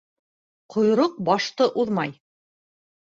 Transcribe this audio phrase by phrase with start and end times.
[0.75, 2.17] Ҡойроҡ башты уҙмай.